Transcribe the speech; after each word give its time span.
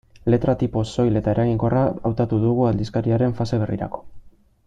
Letra-tipo 0.33 0.81
soil 0.91 1.19
eta 1.19 1.33
eraginkorra 1.35 1.83
hautatu 2.11 2.41
dugu 2.47 2.67
aldizkariaren 2.71 3.39
fase 3.43 3.63
berrirako. 3.65 4.05